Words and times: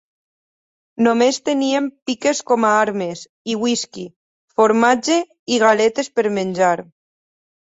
Només 1.07 1.37
tenien 1.49 1.89
piques 2.09 2.41
com 2.51 2.65
a 2.69 2.73
armes 2.85 3.21
i 3.55 3.59
whisky, 3.65 4.07
formatge 4.61 5.19
i 5.57 5.61
galetes 5.67 6.11
per 6.17 6.27
menjar. 6.41 6.75